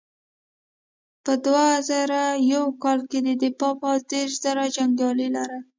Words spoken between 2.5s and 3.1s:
یو کال